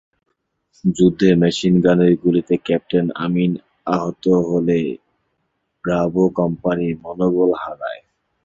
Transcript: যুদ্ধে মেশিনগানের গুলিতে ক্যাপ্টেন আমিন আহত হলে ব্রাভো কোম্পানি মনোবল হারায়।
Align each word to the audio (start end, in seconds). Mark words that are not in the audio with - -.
যুদ্ধে 0.95 1.29
মেশিনগানের 1.41 2.13
গুলিতে 2.23 2.55
ক্যাপ্টেন 2.65 3.05
আমিন 3.25 3.51
আহত 3.87 4.25
হলে 4.49 4.79
ব্রাভো 5.83 6.23
কোম্পানি 6.37 6.87
মনোবল 7.03 7.49
হারায়। 7.61 8.01